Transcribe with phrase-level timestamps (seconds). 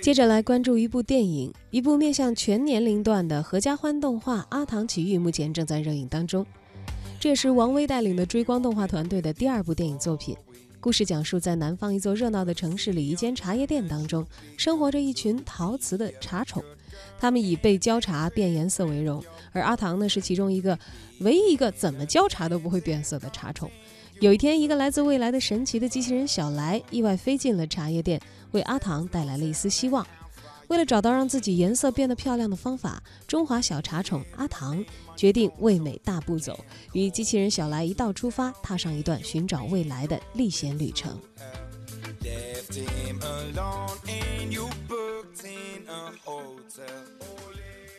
[0.00, 6.46] 接着来关注一部电影，一部面向全年龄段的合家欢动画《阿唐奇遇》，目前正在热映当中。
[7.18, 10.36] 这也是王威带领的追光动画团队的第二部电影作品。
[10.86, 14.24] 故事讲述在南方一座热闹的城市里，一间茶叶店当中，
[14.56, 16.62] 生活着一群陶瓷的茶宠，
[17.18, 19.20] 他们以被浇茶变颜色为荣。
[19.50, 20.78] 而阿唐呢，是其中一个
[21.18, 23.68] 唯一一个怎么浇茶都不会变色的茶宠。
[24.20, 28.20] 有一天，一个来自未来的神奇的机器人小来意外飞进了茶叶店，
[28.52, 30.06] 为阿唐带来了一丝希望。
[30.68, 34.84] 为了找到让自己颜色变得漂亮的方法，中华小茶宠阿唐
[35.16, 36.58] 决定为美大步走，
[36.92, 41.20] 与机器人小来一道出发，踏上一段寻找未来的历险旅程。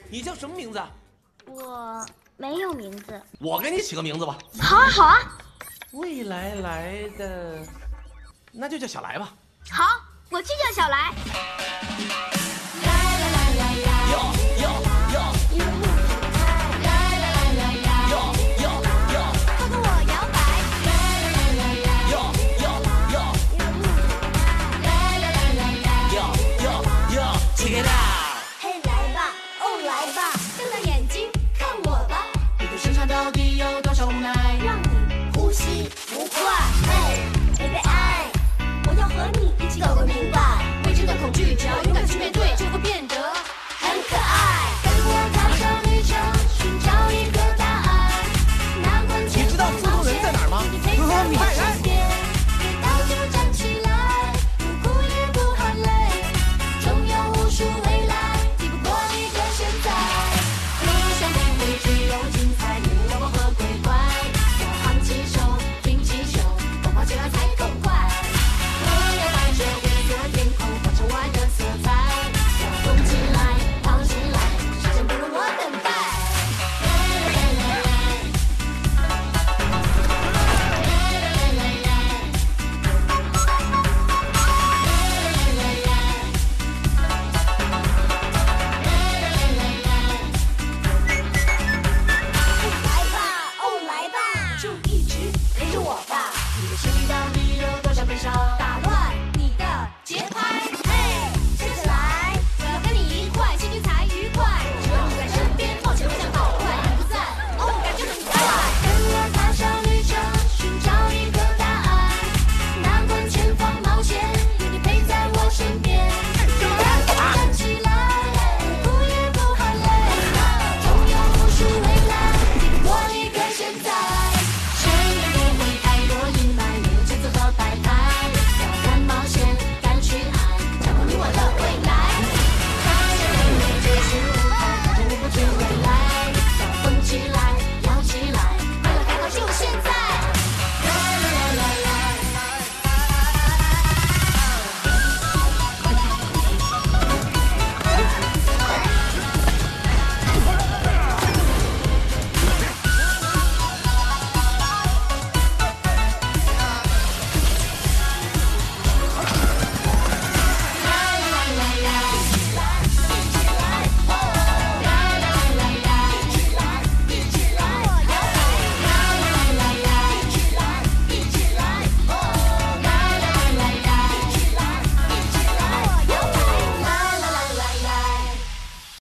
[0.10, 0.82] 你叫什么名字？
[1.46, 2.06] 我
[2.38, 3.22] 没有名字。
[3.40, 4.38] 我给你起个名字吧。
[4.60, 5.38] 好啊，好啊。
[5.94, 7.66] 未来来的，
[8.52, 9.34] 那就叫小来吧。
[9.70, 9.84] 好，
[10.30, 11.14] 我去叫小来。
[27.70, 28.17] 就一直